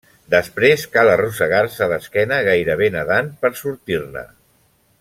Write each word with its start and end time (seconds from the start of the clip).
Després 0.33 0.85
cal 0.95 1.11
arrossegar-se 1.15 1.89
d'esquena 1.91 2.39
gairebé 2.47 2.89
nedant 2.97 3.31
per 3.45 3.53
sortir-ne. 3.61 4.25